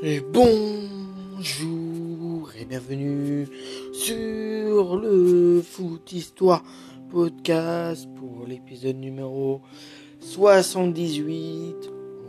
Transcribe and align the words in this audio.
Et 0.00 0.20
bonjour 0.20 0.88
et 2.56 2.64
bienvenue 2.64 3.48
sur 3.92 4.94
le 4.94 5.60
Foot 5.60 6.12
Histoire 6.12 6.62
podcast 7.10 8.08
pour 8.14 8.46
l'épisode 8.46 8.94
numéro 8.94 9.60
78. 10.20 11.74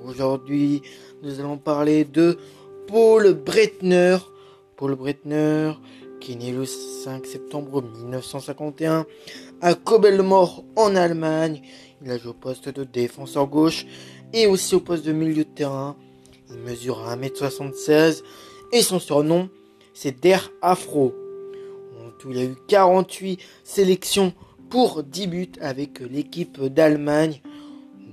Aujourd'hui, 0.03 0.81
nous 1.21 1.39
allons 1.39 1.59
parler 1.59 2.05
de 2.05 2.39
Paul 2.87 3.35
Breitner. 3.35 4.17
Paul 4.75 4.95
Breitner, 4.95 5.73
qui 6.19 6.31
est 6.31 6.37
né 6.37 6.51
le 6.51 6.65
5 6.65 7.23
septembre 7.27 7.83
1951 7.83 9.05
à 9.61 9.75
Kobelmore 9.75 10.63
en 10.75 10.95
Allemagne. 10.95 11.61
Il 12.03 12.09
a 12.09 12.17
joué 12.17 12.31
au 12.31 12.33
poste 12.33 12.69
de 12.69 12.83
défenseur 12.83 13.45
gauche 13.45 13.85
et 14.33 14.47
aussi 14.47 14.73
au 14.73 14.79
poste 14.79 15.05
de 15.05 15.11
milieu 15.11 15.43
de 15.43 15.49
terrain. 15.49 15.95
Il 16.51 16.59
mesure 16.59 17.05
1m76 17.07 18.23
et 18.71 18.81
son 18.81 18.99
surnom 18.99 19.49
c'est 19.93 20.21
Der 20.21 20.49
Afro. 20.61 21.13
En 21.99 22.11
tout, 22.17 22.31
il 22.31 22.37
a 22.37 22.43
eu 22.43 22.55
48 22.69 23.39
sélections 23.65 24.33
pour 24.69 25.03
10 25.03 25.27
buts 25.27 25.51
avec 25.59 25.99
l'équipe 25.99 26.61
d'Allemagne, 26.63 27.41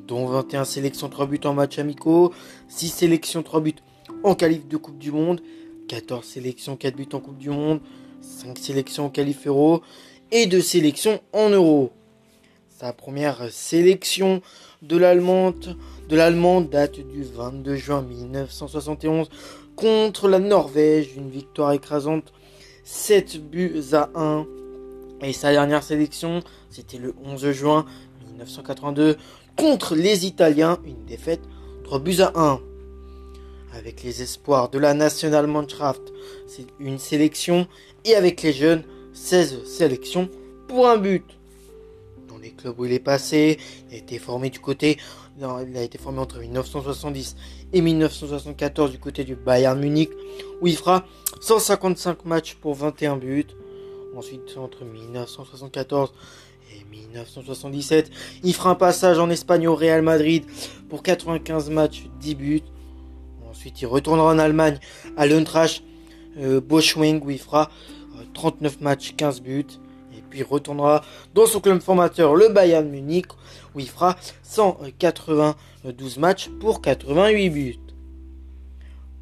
dont 0.08 0.26
21 0.26 0.64
sélections 0.64 1.08
3 1.08 1.26
buts 1.26 1.40
en 1.44 1.54
match 1.54 1.78
amicaux, 1.78 2.32
6 2.66 2.88
sélections 2.88 3.44
3 3.44 3.60
buts 3.60 3.76
en 4.24 4.34
qualif 4.34 4.66
de 4.66 4.76
Coupe 4.76 4.98
du 4.98 5.12
Monde, 5.12 5.40
14 5.86 6.24
sélections 6.24 6.76
4 6.76 6.96
buts 6.96 7.08
en 7.12 7.20
Coupe 7.20 7.38
du 7.38 7.50
Monde, 7.50 7.80
5 8.20 8.58
sélections 8.58 9.06
en 9.06 9.10
qualif 9.10 9.46
euro 9.46 9.82
et 10.32 10.46
2 10.46 10.60
sélections 10.60 11.20
en 11.32 11.50
euro. 11.50 11.92
Sa 12.68 12.92
première 12.92 13.50
sélection 13.52 14.42
de 14.82 14.96
l'Allemande, 14.96 15.76
de 16.08 16.16
l'Allemande 16.16 16.70
date 16.70 17.00
du 17.00 17.22
22 17.24 17.74
juin 17.74 18.02
1971 18.02 19.28
contre 19.74 20.28
la 20.28 20.38
Norvège, 20.38 21.14
une 21.16 21.30
victoire 21.30 21.72
écrasante 21.72 22.32
7 22.84 23.50
buts 23.50 23.82
à 23.92 24.10
1. 24.14 24.46
Et 25.22 25.32
sa 25.32 25.50
dernière 25.50 25.82
sélection, 25.82 26.40
c'était 26.70 26.98
le 26.98 27.14
11 27.24 27.50
juin 27.50 27.86
1982 28.30 29.16
contre 29.56 29.94
les 29.96 30.26
Italiens, 30.26 30.78
une 30.84 31.04
défaite 31.06 31.40
3 31.84 31.98
buts 31.98 32.20
à 32.20 32.32
1. 32.34 32.60
Avec 33.76 34.02
les 34.02 34.22
espoirs 34.22 34.70
de 34.70 34.78
la 34.78 34.94
National 34.94 35.46
Mannschaft, 35.46 36.12
c'est 36.46 36.66
une 36.78 36.98
sélection 36.98 37.66
et 38.04 38.14
avec 38.14 38.42
les 38.42 38.52
jeunes, 38.52 38.84
16 39.12 39.64
sélections 39.64 40.28
pour 40.68 40.88
un 40.88 40.98
but 40.98 41.35
les 42.38 42.50
clubs 42.50 42.78
où 42.78 42.84
il 42.84 42.92
est 42.92 42.98
passé. 42.98 43.58
Il 43.88 43.94
a 43.94 43.98
été 43.98 44.18
formé 44.18 44.50
du 44.50 44.60
côté, 44.60 44.98
il 45.38 45.44
a 45.76 45.82
été 45.82 45.98
formé 45.98 46.18
entre 46.18 46.38
1970 46.38 47.36
et 47.72 47.80
1974 47.80 48.90
du 48.90 48.98
côté 48.98 49.24
du 49.24 49.34
Bayern 49.34 49.78
Munich, 49.78 50.10
où 50.60 50.66
il 50.66 50.76
fera 50.76 51.04
155 51.40 52.24
matchs 52.24 52.54
pour 52.54 52.74
21 52.74 53.16
buts. 53.16 53.46
Ensuite, 54.16 54.56
entre 54.56 54.84
1974 54.84 56.12
et 56.72 56.84
1977, 56.90 58.10
il 58.44 58.54
fera 58.54 58.70
un 58.70 58.74
passage 58.74 59.18
en 59.18 59.28
Espagne 59.28 59.68
au 59.68 59.74
Real 59.74 60.00
Madrid 60.00 60.44
pour 60.88 61.02
95 61.02 61.68
matchs, 61.70 62.06
10 62.20 62.34
buts. 62.34 62.62
Ensuite, 63.50 63.82
il 63.82 63.86
retournera 63.86 64.32
en 64.32 64.38
Allemagne 64.38 64.78
à 65.18 65.26
l'Eintracht 65.26 65.82
euh, 66.38 66.60
Boschwing 66.60 67.22
où 67.22 67.30
il 67.30 67.38
fera 67.38 67.70
39 68.34 68.72
euh, 68.72 68.84
matchs, 68.84 69.14
15 69.16 69.42
buts 69.42 69.66
puis 70.28 70.42
retournera 70.42 71.02
dans 71.34 71.46
son 71.46 71.60
club 71.60 71.80
formateur, 71.80 72.34
le 72.34 72.48
Bayern 72.48 72.88
Munich, 72.88 73.26
où 73.74 73.80
il 73.80 73.88
fera 73.88 74.16
192 74.42 76.18
matchs 76.18 76.48
pour 76.60 76.80
88 76.80 77.50
buts. 77.50 77.78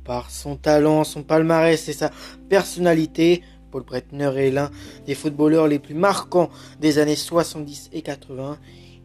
Par 0.05 0.31
son 0.31 0.57
talent, 0.57 1.05
son 1.05 1.23
palmarès 1.23 1.89
et 1.89 1.93
sa 1.93 2.11
personnalité, 2.49 3.43
Paul 3.71 3.83
Breitner 3.83 4.31
est 4.37 4.51
l'un 4.51 4.71
des 5.07 5.15
footballeurs 5.15 5.67
les 5.67 5.79
plus 5.79 5.95
marquants 5.95 6.51
des 6.81 6.99
années 6.99 7.17
70 7.17 7.91
et 7.93 8.03
80. 8.03 8.59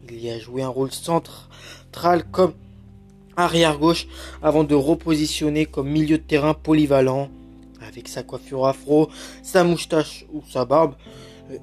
Il 0.08 0.24
y 0.24 0.30
a 0.30 0.38
joué 0.38 0.62
un 0.62 0.68
rôle 0.68 0.92
central 0.92 2.24
comme 2.30 2.52
arrière 3.36 3.78
gauche 3.78 4.06
avant 4.42 4.64
de 4.64 4.74
repositionner 4.74 5.66
comme 5.66 5.88
milieu 5.88 6.18
de 6.18 6.22
terrain 6.22 6.54
polyvalent 6.54 7.30
avec 7.80 8.08
sa 8.08 8.22
coiffure 8.22 8.66
afro, 8.66 9.08
sa 9.42 9.64
moustache 9.64 10.26
ou 10.32 10.42
sa 10.48 10.64
barbe 10.64 10.94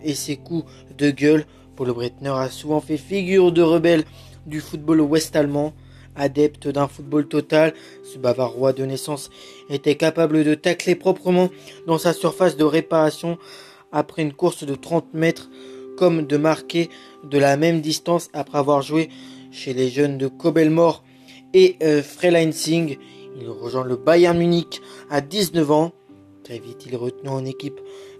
et 0.03 0.15
ses 0.15 0.37
coups 0.37 0.65
de 0.97 1.11
gueule. 1.11 1.45
Paul 1.75 1.91
Breitner 1.91 2.29
a 2.29 2.49
souvent 2.49 2.81
fait 2.81 2.97
figure 2.97 3.51
de 3.51 3.61
rebelle 3.61 4.03
du 4.45 4.61
football 4.61 5.01
ouest-allemand. 5.01 5.73
Adepte 6.15 6.67
d'un 6.67 6.87
football 6.87 7.27
total, 7.27 7.75
ce 8.03 8.17
bavarois 8.17 8.73
de 8.73 8.83
naissance 8.83 9.29
était 9.69 9.95
capable 9.95 10.43
de 10.43 10.55
tacler 10.55 10.95
proprement 10.95 11.49
dans 11.85 11.99
sa 11.99 12.11
surface 12.11 12.57
de 12.57 12.63
réparation 12.63 13.37
après 13.91 14.23
une 14.23 14.33
course 14.33 14.63
de 14.63 14.73
30 14.73 15.13
mètres, 15.13 15.49
comme 15.95 16.25
de 16.25 16.37
marquer 16.37 16.89
de 17.23 17.37
la 17.37 17.55
même 17.55 17.81
distance 17.81 18.29
après 18.33 18.57
avoir 18.57 18.81
joué 18.81 19.09
chez 19.51 19.73
les 19.73 19.89
jeunes 19.89 20.17
de 20.17 20.27
Kobelmore 20.27 21.03
et 21.53 21.77
euh. 21.83 22.01
Il 23.39 23.49
rejoint 23.49 23.83
le 23.83 23.95
Bayern 23.95 24.37
Munich 24.37 24.81
à 25.09 25.21
19 25.21 25.71
ans. 25.71 25.91
Très 26.43 26.59
vite, 26.59 26.85
il 26.85 26.93
est 26.93 26.97
retenu 26.97 27.29
en 27.29 27.45
équipe 27.45 27.79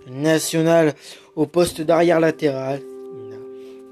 nationale 0.09 0.93
au 1.35 1.45
poste 1.45 1.81
d'arrière 1.81 2.19
latéral. 2.19 2.81
Il 3.15 3.29
n'a 3.29 3.37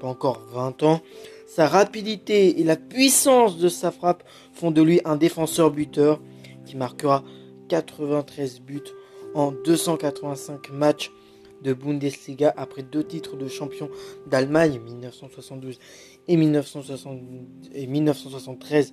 pas 0.00 0.08
encore 0.08 0.42
20 0.52 0.82
ans. 0.82 1.00
Sa 1.46 1.68
rapidité 1.68 2.60
et 2.60 2.64
la 2.64 2.76
puissance 2.76 3.58
de 3.58 3.68
sa 3.68 3.90
frappe 3.90 4.24
font 4.52 4.70
de 4.70 4.82
lui 4.82 5.00
un 5.04 5.16
défenseur 5.16 5.70
buteur 5.70 6.20
qui 6.66 6.76
marquera 6.76 7.22
93 7.68 8.60
buts 8.60 8.82
en 9.34 9.52
285 9.52 10.70
matchs 10.70 11.10
de 11.62 11.72
Bundesliga 11.72 12.52
après 12.56 12.82
deux 12.82 13.04
titres 13.04 13.36
de 13.36 13.48
champion 13.48 13.88
d'Allemagne 14.26 14.80
1972 14.84 15.78
et, 16.28 16.36
1973 16.36 18.92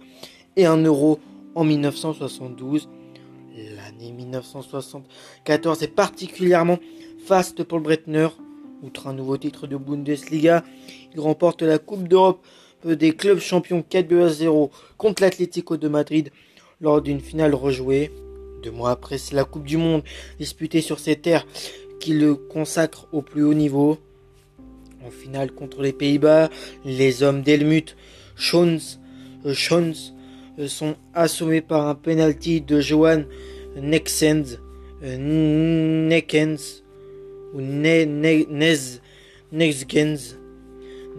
et 0.55 0.65
un 0.65 0.77
euro 0.77 1.19
en 1.55 1.63
1972. 1.63 2.89
L'année 3.55 4.11
1974 4.11 5.83
est 5.83 5.87
particulièrement 5.87 6.79
faste 7.23 7.63
pour 7.63 7.77
le 7.77 7.83
Breitner. 7.83 8.27
Outre 8.83 9.07
un 9.07 9.13
nouveau 9.13 9.37
titre 9.37 9.65
de 9.65 9.77
Bundesliga, 9.77 10.63
il 11.13 11.19
remporte 11.21 11.61
la 11.61 11.79
Coupe 11.79 12.07
d'Europe 12.07 12.45
des 12.85 13.15
clubs 13.15 13.39
champions 13.39 13.81
4 13.81 14.13
à 14.17 14.27
0 14.27 14.71
contre 14.97 15.21
l'Atlético 15.21 15.77
de 15.77 15.87
Madrid 15.87 16.31
lors 16.81 17.01
d'une 17.01 17.21
finale 17.21 17.55
rejouée. 17.55 18.11
Deux 18.61 18.71
mois 18.71 18.91
après, 18.91 19.17
c'est 19.17 19.35
la 19.35 19.45
Coupe 19.45 19.63
du 19.63 19.77
Monde 19.77 20.03
disputée 20.37 20.81
sur 20.81 20.99
ces 20.99 21.15
terres 21.15 21.47
qui 22.01 22.13
le 22.13 22.35
consacre 22.35 23.07
au 23.13 23.21
plus 23.21 23.43
haut 23.43 23.53
niveau. 23.53 23.97
En 25.05 25.11
finale 25.11 25.51
contre 25.51 25.81
les 25.81 25.93
Pays-Bas, 25.93 26.49
les 26.83 27.23
hommes 27.23 27.41
d'Helmut 27.41 27.95
Schons, 28.35 28.79
euh, 29.45 29.53
euh, 30.59 30.67
sont 30.67 30.95
assommés 31.13 31.61
par 31.61 31.87
un 31.87 31.95
penalty 31.95 32.61
de 32.61 32.81
Johan 32.81 33.23
Nexens, 33.77 34.59
euh, 35.03 36.07
Nekens 36.09 36.82
ou 37.53 37.61
Nezgens 37.61 38.99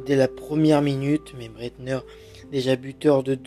dès 0.07 0.17
la 0.17 0.29
première 0.29 0.83
minute, 0.83 1.35
mais 1.39 1.49
Breitner, 1.49 1.99
déjà 2.51 2.77
buteur 2.77 3.23
de 3.23 3.39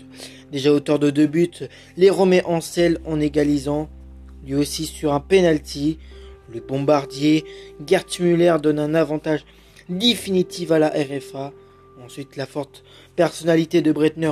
déjà 0.51 0.71
auteur 0.71 0.97
de 0.99 1.09
deux 1.09 1.27
buts, 1.27 1.67
les 1.97 2.09
remet 2.09 2.43
en 2.45 2.61
selle 2.61 2.99
en 3.05 3.19
égalisant, 3.19 3.89
lui 4.45 4.55
aussi 4.55 4.85
sur 4.85 5.13
un 5.13 5.19
penalty. 5.19 5.99
Le 6.53 6.61
bombardier 6.61 7.43
Gert 7.85 8.05
Müller 8.21 8.55
donne 8.63 8.79
un 8.79 8.95
avantage 8.95 9.45
définitif 9.89 10.71
à 10.71 10.79
la 10.79 10.87
RFA. 10.87 11.51
Ensuite, 12.03 12.37
la 12.37 12.45
forte 12.45 12.85
personnalité 13.17 13.81
de 13.81 13.91
Breitner 13.91 14.31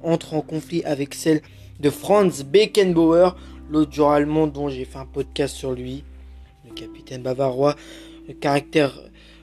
entre 0.00 0.34
en 0.34 0.42
conflit 0.42 0.84
avec 0.84 1.14
celle 1.14 1.40
de 1.80 1.90
Franz 1.90 2.44
Beckenbauer, 2.44 3.30
l'autre 3.68 3.92
joueur 3.92 4.10
allemand 4.10 4.46
dont 4.46 4.68
j'ai 4.68 4.84
fait 4.84 4.98
un 4.98 5.06
podcast 5.06 5.56
sur 5.56 5.72
lui. 5.72 6.04
Le 6.66 6.72
capitaine 6.74 7.22
bavarois, 7.22 7.76
le 8.26 8.34
caractère, 8.34 8.98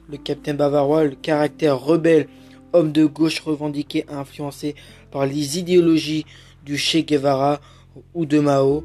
le 0.09 0.17
capitaine 0.17 0.57
bavarois, 0.57 1.07
caractère 1.09 1.79
rebelle, 1.79 2.27
homme 2.73 2.91
de 2.91 3.05
gauche 3.05 3.39
revendiqué, 3.41 4.05
influencé 4.09 4.75
par 5.11 5.25
les 5.25 5.59
idéologies 5.59 6.25
du 6.65 6.77
Che 6.77 6.97
Guevara 7.05 7.61
ou 8.13 8.25
de 8.25 8.39
Mao. 8.39 8.83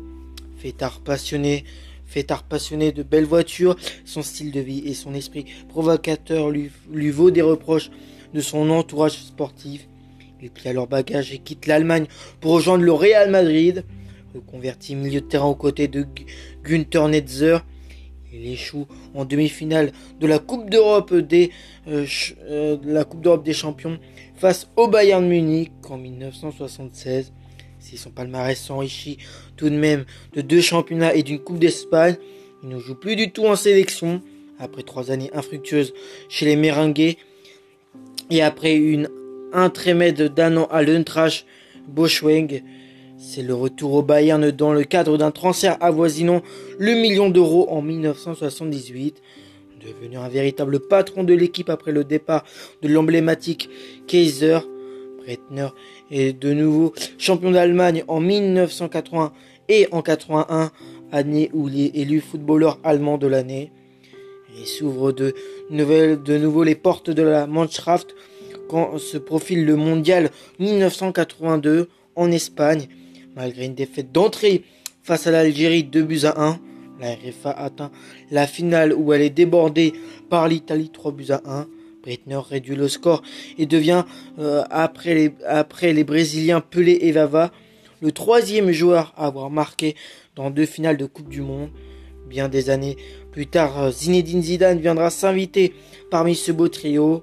Fêtard 0.58 1.00
passionné, 1.00 1.64
fêtard 2.04 2.42
passionné 2.42 2.92
de 2.92 3.02
belles 3.02 3.24
voitures, 3.24 3.76
son 4.04 4.22
style 4.22 4.52
de 4.52 4.60
vie 4.60 4.82
et 4.86 4.94
son 4.94 5.14
esprit 5.14 5.46
provocateur 5.68 6.50
lui, 6.50 6.70
vaut 7.10 7.30
des 7.30 7.42
reproches 7.42 7.90
de 8.34 8.40
son 8.40 8.68
entourage 8.70 9.18
sportif. 9.18 9.88
Il 10.42 10.50
plie 10.50 10.68
alors 10.68 10.86
bagage 10.86 11.32
et 11.32 11.38
quitte 11.38 11.66
l'Allemagne 11.66 12.06
pour 12.40 12.52
rejoindre 12.52 12.84
le 12.84 12.92
Real 12.92 13.30
Madrid. 13.30 13.84
Reconverti 14.34 14.94
milieu 14.94 15.22
de 15.22 15.26
terrain 15.26 15.46
aux 15.46 15.54
côtés 15.54 15.88
de 15.88 16.06
Günther 16.62 17.08
Netzer. 17.08 17.58
Il 18.32 18.46
échoue 18.46 18.86
en 19.14 19.24
demi-finale 19.24 19.92
de 20.20 20.26
la 20.26 20.38
Coupe 20.38 20.68
d'Europe 20.70 21.14
des, 21.14 21.50
euh, 21.88 22.06
euh, 22.48 22.76
la 22.84 23.04
Coupe 23.04 23.20
d'Europe 23.20 23.44
des 23.44 23.52
Champions 23.52 23.98
face 24.34 24.68
au 24.76 24.88
Bayern 24.88 25.26
Munich 25.26 25.70
en 25.88 25.96
1976. 25.96 27.32
Si 27.78 27.96
son 27.96 28.10
palmarès 28.10 28.58
s'enrichit 28.58 29.18
tout 29.56 29.70
de 29.70 29.76
même 29.76 30.04
de 30.34 30.40
deux 30.40 30.60
championnats 30.60 31.14
et 31.14 31.22
d'une 31.22 31.38
Coupe 31.38 31.58
d'Espagne, 31.58 32.16
il 32.62 32.68
ne 32.68 32.78
joue 32.78 32.96
plus 32.96 33.16
du 33.16 33.30
tout 33.30 33.46
en 33.46 33.56
sélection. 33.56 34.20
Après 34.58 34.82
trois 34.82 35.10
années 35.10 35.30
infructueuses 35.34 35.92
chez 36.28 36.46
les 36.46 36.56
Merengues 36.56 37.16
et 38.30 38.42
après 38.42 38.74
une 38.74 39.08
intrémède 39.52 40.34
d'un 40.34 40.56
an 40.56 40.66
à 40.70 40.82
l'Untrash 40.82 41.44
Boschweng, 41.88 42.62
c'est 43.18 43.42
le 43.42 43.54
retour 43.54 43.94
au 43.94 44.02
Bayern 44.02 44.50
dans 44.50 44.72
le 44.72 44.84
cadre 44.84 45.16
d'un 45.16 45.30
transfert 45.30 45.76
avoisinant 45.80 46.42
le 46.78 46.92
million 46.92 47.30
d'euros 47.30 47.66
en 47.70 47.80
1978. 47.80 49.22
Devenu 49.80 50.18
un 50.18 50.28
véritable 50.28 50.80
patron 50.80 51.24
de 51.24 51.32
l'équipe 51.32 51.70
après 51.70 51.92
le 51.92 52.04
départ 52.04 52.44
de 52.82 52.88
l'emblématique 52.88 53.70
Kaiser, 54.06 54.58
Breitner 55.18 55.68
est 56.10 56.32
de 56.32 56.52
nouveau 56.52 56.92
champion 57.18 57.50
d'Allemagne 57.50 58.04
en 58.08 58.20
1980 58.20 59.32
et 59.68 59.88
en 59.92 60.02
81, 60.02 60.70
année 61.12 61.50
où 61.52 61.68
il 61.68 61.86
est 61.86 61.96
élu 61.96 62.20
footballeur 62.20 62.78
allemand 62.84 63.16
de 63.16 63.26
l'année. 63.26 63.72
Il 64.58 64.66
s'ouvre 64.66 65.12
de, 65.12 65.34
de 65.70 66.38
nouveau 66.38 66.64
les 66.64 66.74
portes 66.74 67.10
de 67.10 67.22
la 67.22 67.46
Mannschaft 67.46 68.14
quand 68.68 68.98
se 68.98 69.18
profile 69.18 69.64
le 69.64 69.76
mondial 69.76 70.30
1982 70.58 71.88
en 72.14 72.30
Espagne. 72.30 72.88
Malgré 73.36 73.66
une 73.66 73.74
défaite 73.74 74.12
d'entrée 74.12 74.64
face 75.02 75.26
à 75.26 75.30
l'Algérie 75.30 75.84
2 75.84 76.02
buts 76.02 76.24
à 76.24 76.42
1, 76.42 76.58
la 77.00 77.12
RFA 77.12 77.50
atteint 77.50 77.90
la 78.30 78.46
finale 78.46 78.94
où 78.94 79.12
elle 79.12 79.20
est 79.20 79.30
débordée 79.30 79.92
par 80.30 80.48
l'Italie 80.48 80.88
3 80.88 81.12
buts 81.12 81.30
à 81.30 81.42
1. 81.44 81.68
Breitner 82.02 82.38
réduit 82.48 82.76
le 82.76 82.88
score 82.88 83.22
et 83.58 83.66
devient, 83.66 84.04
euh, 84.38 84.64
après, 84.70 85.14
les, 85.14 85.34
après 85.46 85.92
les 85.92 86.04
Brésiliens 86.04 86.62
Pelé 86.62 86.98
et 87.02 87.12
Vava, 87.12 87.52
le 88.00 88.10
troisième 88.10 88.70
joueur 88.70 89.12
à 89.16 89.26
avoir 89.26 89.50
marqué 89.50 89.96
dans 90.34 90.50
deux 90.50 90.66
finales 90.66 90.96
de 90.96 91.04
Coupe 91.04 91.28
du 91.28 91.42
Monde. 91.42 91.68
Bien 92.26 92.48
des 92.48 92.70
années 92.70 92.96
plus 93.32 93.46
tard, 93.46 93.82
euh, 93.82 93.90
Zinedine 93.90 94.42
Zidane 94.42 94.80
viendra 94.80 95.10
s'inviter 95.10 95.74
parmi 96.10 96.34
ce 96.34 96.52
beau 96.52 96.68
trio. 96.68 97.22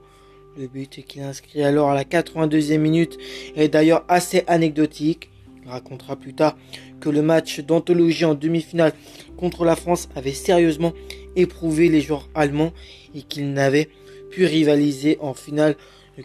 Le 0.57 0.67
but 0.67 1.03
qu'il 1.07 1.23
inscrit 1.23 1.63
alors 1.63 1.89
à 1.89 1.95
la 1.95 2.03
82e 2.03 2.77
minute 2.77 3.17
est 3.55 3.69
d'ailleurs 3.69 4.05
assez 4.07 4.43
anecdotique. 4.45 5.31
Il 5.65 5.71
racontera 5.71 6.15
plus 6.15 6.33
tard 6.33 6.57
que 6.99 7.09
le 7.09 7.21
match 7.21 7.59
d'anthologie 7.61 8.25
en 8.25 8.35
demi-finale 8.35 8.93
contre 9.37 9.63
la 9.65 9.75
France 9.75 10.09
avait 10.15 10.33
sérieusement 10.33 10.93
éprouvé 11.35 11.89
les 11.89 12.01
joueurs 12.01 12.29
allemands 12.35 12.73
et 13.15 13.21
qu'ils 13.21 13.53
n'avaient 13.53 13.89
pu 14.29 14.45
rivaliser 14.45 15.17
en 15.21 15.33
finale 15.33 15.75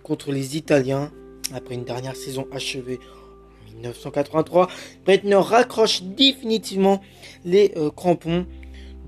contre 0.02 0.32
les 0.32 0.56
Italiens. 0.56 1.12
Après 1.54 1.74
une 1.74 1.84
dernière 1.84 2.16
saison 2.16 2.46
achevée 2.52 2.98
en 3.68 3.74
1983, 3.74 4.68
Breitner 5.04 5.36
raccroche 5.36 6.02
définitivement 6.02 7.00
les 7.44 7.72
euh, 7.76 7.90
crampons. 7.90 8.46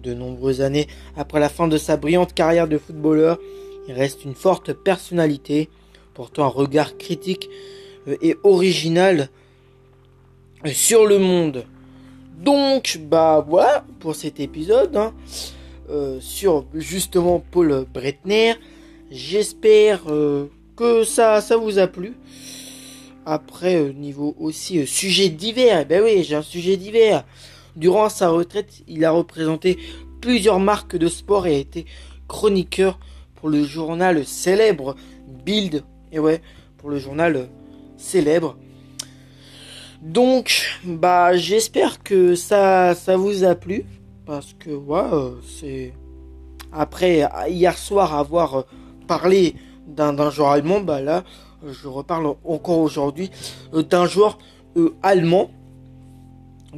De 0.02 0.14
nombreuses 0.14 0.62
années 0.62 0.86
après 1.14 1.40
la 1.40 1.50
fin 1.50 1.68
de 1.68 1.76
sa 1.76 1.98
brillante 1.98 2.32
carrière 2.32 2.66
de 2.66 2.78
footballeur, 2.78 3.38
il 3.86 3.92
reste 3.92 4.24
une 4.24 4.34
forte 4.34 4.72
personnalité, 4.72 5.68
portant 6.14 6.44
un 6.44 6.48
regard 6.48 6.96
critique 6.96 7.50
euh, 8.08 8.16
et 8.22 8.34
original 8.42 9.28
sur 10.66 11.06
le 11.06 11.18
monde. 11.18 11.64
Donc, 12.38 12.98
bah 13.02 13.44
voilà 13.46 13.84
pour 13.98 14.14
cet 14.14 14.40
épisode 14.40 14.96
hein, 14.96 15.12
sur 16.20 16.66
justement 16.74 17.42
Paul 17.50 17.86
Breitner. 17.92 18.54
J'espère 19.10 20.02
que 20.76 21.04
ça, 21.04 21.40
ça 21.40 21.56
vous 21.56 21.78
a 21.78 21.86
plu. 21.86 22.14
Après, 23.26 23.92
niveau 23.92 24.34
aussi 24.38 24.86
sujet 24.86 25.28
divers, 25.28 25.80
eh 25.82 25.84
ben 25.84 26.02
oui, 26.02 26.24
j'ai 26.24 26.36
un 26.36 26.42
sujet 26.42 26.76
divers. 26.76 27.24
Durant 27.76 28.08
sa 28.08 28.30
retraite, 28.30 28.82
il 28.88 29.04
a 29.04 29.10
représenté 29.10 29.78
plusieurs 30.20 30.60
marques 30.60 30.96
de 30.96 31.08
sport 31.08 31.46
et 31.46 31.54
a 31.54 31.58
été 31.58 31.86
chroniqueur 32.28 32.98
pour 33.36 33.48
le 33.48 33.64
journal 33.64 34.24
célèbre 34.24 34.96
Bild. 35.44 35.84
Et 36.12 36.18
ouais, 36.18 36.40
pour 36.78 36.90
le 36.90 36.98
journal 36.98 37.48
célèbre. 37.96 38.56
Donc, 40.02 40.80
bah, 40.84 41.36
j'espère 41.36 42.02
que 42.02 42.34
ça, 42.34 42.94
ça 42.94 43.16
vous 43.16 43.44
a 43.44 43.54
plu. 43.54 43.84
Parce 44.26 44.54
que, 44.58 44.70
ouais, 44.70 45.32
c'est. 45.58 45.92
Après, 46.72 47.28
hier 47.48 47.76
soir, 47.76 48.14
avoir 48.14 48.64
parlé 49.08 49.54
d'un 49.86 50.30
joueur 50.30 50.50
allemand, 50.50 50.80
bah 50.80 51.00
là, 51.00 51.24
je 51.66 51.88
reparle 51.88 52.34
encore 52.44 52.78
aujourd'hui 52.78 53.30
d'un 53.72 54.06
joueur 54.06 54.38
euh, 54.76 54.94
allemand 55.02 55.50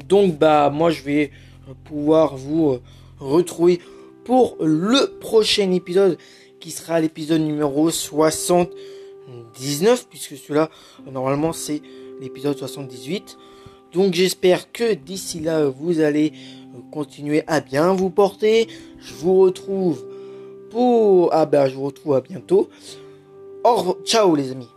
donc 0.08 0.38
bah 0.38 0.70
moi 0.70 0.90
je 0.90 1.02
vais 1.02 1.30
pouvoir 1.84 2.34
vous 2.36 2.70
euh, 2.70 2.80
retrouver 3.18 3.80
pour 4.24 4.56
le 4.60 5.18
prochain 5.20 5.70
épisode 5.72 6.16
qui 6.60 6.70
sera 6.70 7.00
l'épisode 7.00 7.42
numéro 7.42 7.90
79 7.90 10.06
puisque 10.08 10.36
celui-là 10.36 10.70
normalement 11.10 11.52
c'est 11.52 11.82
l'épisode 12.22 12.56
78. 12.56 13.36
Donc 13.92 14.14
j'espère 14.14 14.72
que 14.72 14.94
d'ici 14.94 15.40
là 15.40 15.66
vous 15.66 16.00
allez 16.00 16.32
continuer 16.90 17.42
à 17.46 17.60
bien 17.60 17.92
vous 17.92 18.10
porter. 18.10 18.68
Je 18.98 19.14
vous 19.14 19.40
retrouve 19.40 20.04
pour 20.70 21.32
ah 21.32 21.46
ben 21.46 21.68
je 21.68 21.74
vous 21.74 21.84
retrouve 21.84 22.14
à 22.14 22.20
bientôt. 22.20 22.68
Revoir, 23.64 23.96
ciao 24.04 24.34
les 24.34 24.50
amis. 24.52 24.68